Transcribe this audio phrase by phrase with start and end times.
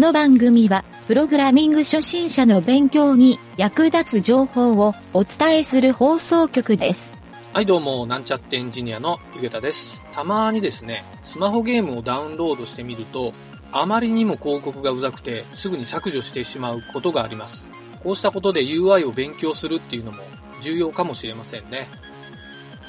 [0.00, 7.12] この番組は、プログラミング初心者の勉強に役立つ情報をお伝えする放送局です。
[7.52, 10.02] はい、どうも、なんちゃってエンジニアのゆげたです。
[10.14, 13.34] たまにですね、スマホゲームをダウンロードしてみると、
[13.72, 17.66] あまりにも広告がうざくて、すぐに削除してしまうことがあります。
[18.02, 20.22] こうしたことで UI を勉強するっていうのも
[20.62, 21.86] 重要かもしれませんね。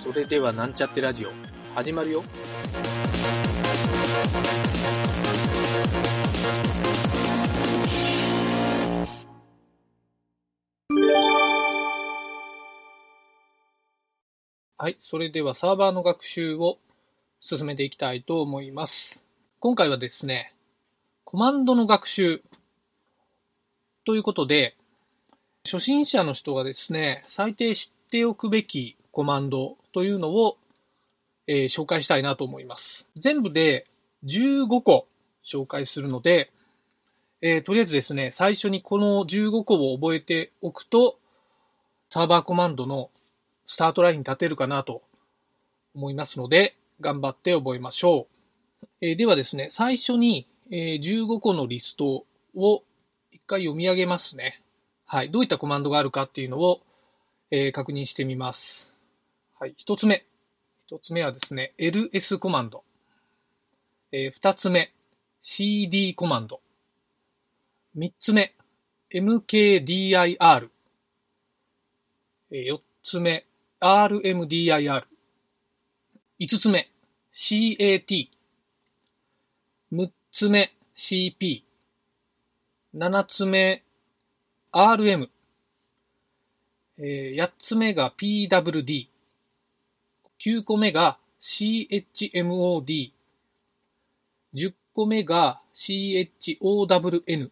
[0.01, 1.31] それでは、なんちゃってラジオ、
[1.75, 2.23] 始まるよ。
[14.81, 14.97] はい。
[14.99, 16.79] それではサーバーの学習を
[17.39, 19.21] 進めていきたいと思います。
[19.59, 20.55] 今回はですね、
[21.23, 22.41] コマンドの学習
[24.07, 24.75] ということで、
[25.65, 30.57] 初心者の人がですね、最低知っておくべきコマンドというのを、
[31.45, 33.05] えー紹介したいなと思います。
[33.15, 33.85] 全部で
[34.25, 35.05] 15個
[35.45, 36.51] 紹介するので、
[37.43, 41.19] えーとりあえずですね、最初にこの15個を覚えておくと、
[42.09, 43.11] サーバーコマンドの
[43.71, 45.01] スタートラインに立てるかなと
[45.95, 48.27] 思いますので、頑張って覚えましょ
[48.83, 48.87] う。
[48.99, 52.83] えーではですね、最初に、えー15個のリストを
[53.31, 54.61] 一回読み上げますね。
[55.05, 55.31] はい。
[55.31, 56.81] どういったコマンドがあるかっていうのを、
[57.49, 58.91] えー確認してみます。
[59.57, 59.73] はい。
[59.77, 60.25] 一つ目。
[60.87, 62.83] 一つ目はですね、ls コマンド。
[64.11, 64.91] えー二つ目、
[65.43, 66.59] cd コマンド。
[67.95, 68.53] 三つ目、
[69.13, 70.69] mkdir。
[72.51, 73.45] えー四つ目、
[73.81, 75.07] rmdir。
[76.37, 76.87] 五つ目、
[77.33, 78.29] cat。
[79.91, 81.63] 六つ目、cp。
[82.93, 83.83] 七つ目、
[84.71, 85.29] rm。
[86.99, 89.07] えー八つ目が pwd。
[90.37, 93.11] 九個目が chmod。
[94.53, 97.49] 十個目が chown。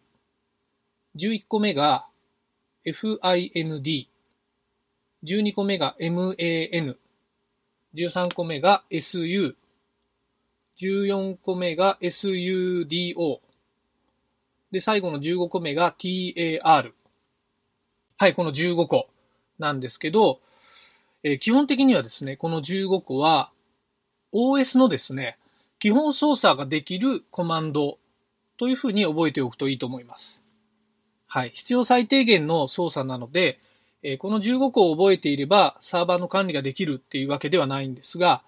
[1.16, 2.06] 十一個目が
[2.84, 4.09] find。
[5.24, 6.96] 12個目が man。
[7.94, 9.54] 13個目が su。
[10.78, 13.40] 14個目が sudo。
[14.70, 16.92] で、最後の15個目が tar。
[18.16, 19.08] はい、この15個
[19.58, 20.40] なんですけど、
[21.22, 23.50] えー基本的にはですね、この15個は
[24.32, 25.38] OS のですね、
[25.78, 27.98] 基本操作ができるコマンド
[28.58, 30.40] というふうに覚えておくといいと思います。
[31.26, 33.58] はい、必要最低限の操作なので、
[34.02, 38.42] えこの15個を覚えていればサーバーの管理ができるっていうわけではないんですが、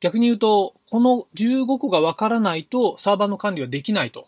[0.00, 4.26] 逆に言うと、この15個がわからないとサーバーの管理はできないと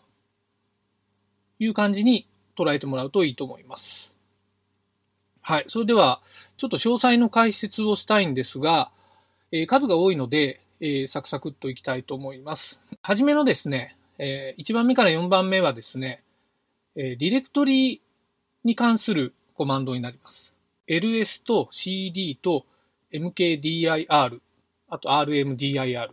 [1.59, 2.27] いう感じに
[2.57, 4.09] 捉えてもらうといいと思います。
[5.41, 5.65] はい。
[5.67, 6.21] それでは、
[6.57, 8.89] ちょっと詳細の解説をしたいんですが、
[9.51, 12.79] えー数が多いので、えーサクサクっといきたいと思います。
[13.01, 16.23] はじめのですね、え1番目から4番目はですね、
[16.95, 18.01] えディレクトリ
[18.63, 20.44] に関するコマンドになります。
[20.87, 22.65] Ls と cd と
[23.11, 24.29] mkdir、あ
[24.99, 26.09] と rmdir。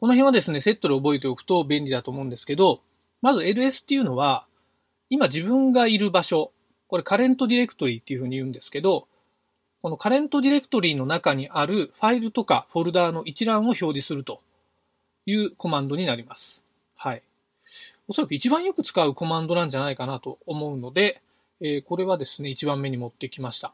[0.00, 2.80] この辺はですね、セットで覚えておくと便利だと思うんですけど、
[3.22, 4.46] まず ls っていうのは、
[5.10, 6.52] 今自分がいる場所、
[6.88, 9.06] これカレントディレクトリーっていうふうに言うんですけど、
[9.82, 14.40] このカレントディレクトリーの中にあるファイルとかフォルダーの一覧を表示すると
[15.26, 16.62] いうコマンドになります。
[16.96, 17.22] はい。
[18.08, 21.20] おそらく一番よく使うコマンドなんじゃないかなと思うので、
[21.60, 23.72] えーこれはですね、一番目に持ってきました。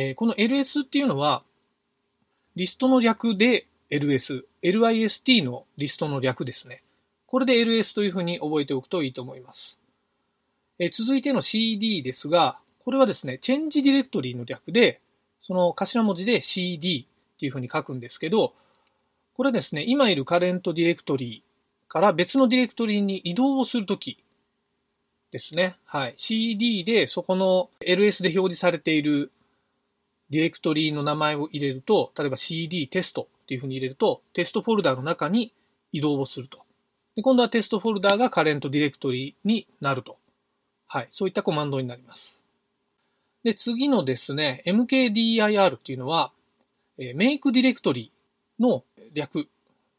[0.00, 1.42] えーこの ls っていうのは、
[2.54, 6.84] リストの略で ls、list のリストの略ですね。
[7.26, 9.76] これで ls というふうに覚えておくといいと思います。
[10.78, 15.00] え続いての CD ですが、これはですね、 change directory の略で、
[15.42, 18.54] その頭文字で CD っていうふうに書くんですけど、
[19.34, 24.22] これですね、今いるカレントディレクトリーから別のディレクトリーに移動をするとき
[25.32, 25.76] ですね。
[25.86, 26.14] はい。
[26.18, 29.32] CD でそこの LS で表示されている
[30.30, 35.52] ディレクトリの名前を入れると、例えば CD テストっていうふうに入れると、テストフォルダの中に
[35.92, 36.58] 移動をすると。
[37.16, 40.18] で今度はテストフォルダがカレントディレクトリになると。
[40.86, 41.08] はい。
[41.12, 42.34] そういったコマンドになります。
[43.42, 46.32] で、次のですね、mkdir っていうのは、
[46.98, 48.12] えーメイクディレクトリ
[48.58, 49.48] の略、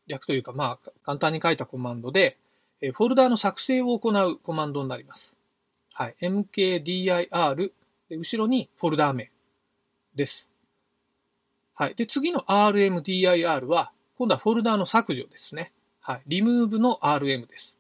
[0.08, 2.38] 略というか、まあ、簡単に書いたコマンドで、
[2.82, 5.34] えーフォルダの作成を行うコマンドになります。
[5.94, 6.16] はい。
[6.22, 7.72] mkdir、
[8.12, 9.32] 後ろにフォルダ名
[10.16, 10.48] です。
[11.74, 11.96] はい。
[11.96, 15.72] で、次の rmdir は、今度はフォルダーの削除ですね。
[16.02, 16.42] はい。
[16.42, 17.74] remove の rm です。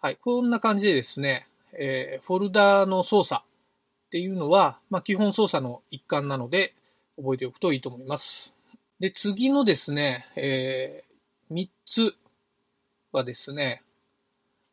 [0.00, 0.16] はい。
[0.16, 6.74] こんな感じでですね、えーフォルダーの操作っていうのは、まあ、基本操作の一環なので、
[7.16, 8.54] 覚えておくといいと思います。
[9.00, 11.14] で、次のですね、えー
[11.54, 12.14] 3つ
[13.12, 13.82] はですね、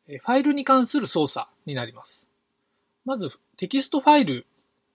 [0.06, 2.24] ファイルに関する操作になります。
[3.04, 4.46] まず、テキストファイル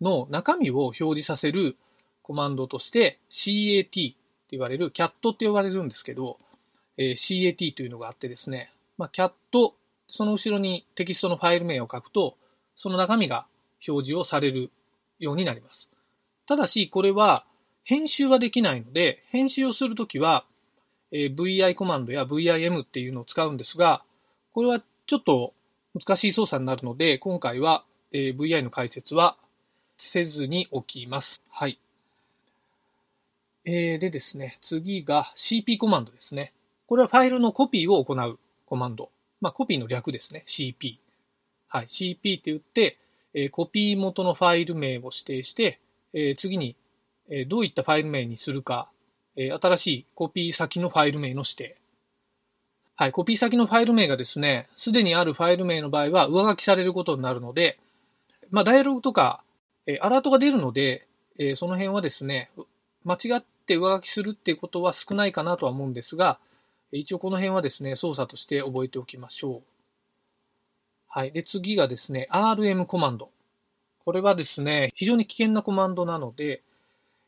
[0.01, 1.75] の中身を表示させる
[2.21, 4.17] コマンドとして CAT と
[4.51, 6.37] 言われる CAT って呼ばれるんですけど、
[6.97, 9.31] え CAT というのがあってですね、まあ、CAT、
[10.09, 12.35] その後ろにテキストのファイル名を書くと、
[12.75, 13.45] その中身が
[13.87, 14.71] 表示をされる
[15.19, 15.87] ようになります。
[16.47, 17.45] ただし、これは
[17.83, 20.45] 編集はできないので、編集をするときは、
[21.11, 24.03] え VI コマンドや VIM っていうのを使うんですが、
[24.53, 25.53] これはちょっと
[25.93, 29.37] 難しい操作になるので、今回は、え VI の解説は
[29.97, 31.41] せずにおきます。
[31.49, 31.79] はい。
[33.65, 36.53] えー、でですね、次が CP コマンドですね。
[36.85, 39.09] これはファイルのコピーを行うコマンド。
[39.41, 40.45] まあ、コピーの略ですね。
[40.47, 40.97] CP。
[41.67, 41.87] はい。
[41.87, 42.97] CP って言って、
[43.33, 45.79] えー、コピー元のファイル名を指定して、
[46.13, 46.75] えー、次に、
[47.29, 48.89] えー、どういったファイル名にするか、
[49.35, 51.77] えー、新しいコピー先のファイル名の指定。
[52.95, 53.11] はい。
[53.11, 57.77] コピー先のファイル名がですね、すでにあるファイル名の場合は上書きされることになるので、
[58.49, 59.43] まあ、ダイアログとか、
[59.87, 61.07] え、アラートが出るので、
[61.39, 62.51] え、その辺はですね、
[63.03, 66.39] 間違って上書きするっていうことは少ないかなとは思うんですが、
[66.91, 69.61] 一応この辺はですね、操作として覚えておきましょう。
[71.07, 71.31] はい。
[71.31, 73.29] で、次がですね、rm コマンド。
[74.05, 76.61] これはですね、非常に危険なコマンドなので、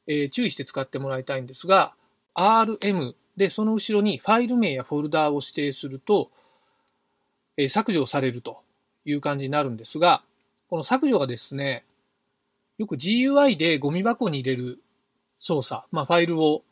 [0.07, 1.93] えー、注意して使ってもらいたいんですが、
[2.35, 6.29] rm でその後ろにファイル名やフォルダーを指定すると、
[7.57, 8.61] えー、削除されると
[9.05, 10.23] いう感じになるんですが、
[10.69, 11.83] この削除がですね、
[12.79, 14.79] よく GUI でゴミ箱に入れる
[15.39, 16.63] 操作、まあ、ファイルを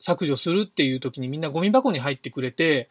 [0.00, 2.90] 削除するっていう時にみんなゴミ箱に入ってくれて、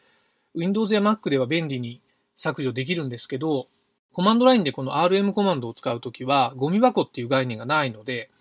[0.56, 2.02] Windows や Mac では便利に
[2.38, 3.68] 削除できるんですけど、
[4.14, 8.32] コマンドラインでこの RM コマンドを使うときは、ゴミ箱っていう概念がないので、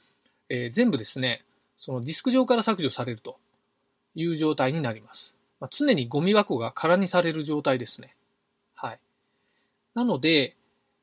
[0.49, 1.45] えー、全部ですね、
[1.77, 3.39] そのディスク上から削除されると
[4.15, 5.35] いう状態になります。
[5.59, 8.15] まあ、常にゴミ箱が空にされる状態ですね。
[8.77, 9.01] はい。
[9.95, 10.57] なので、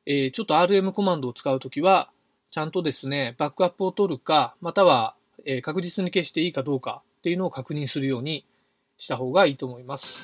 [0.06, 2.10] えー、ちょっと RM コマンドを使うときは、
[2.54, 8.46] ちゃんとですね、バックアップを取るか、または、えー、確実に消していいかどうかっていうのを確認するように
[8.96, 10.14] した方がいいと思います。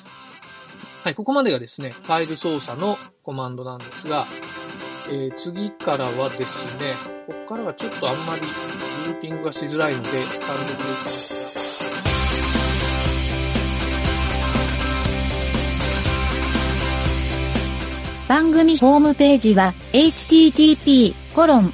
[1.03, 4.25] はい、ここまでがですね、ファイル操作のコマンドなんですが、
[5.09, 6.93] えー、次からはですね、
[7.27, 8.41] ここからはちょっとあんまり
[9.07, 11.31] ルーティングがしづらいので、単独でいきます
[18.29, 21.73] 番組ホームページは http コロン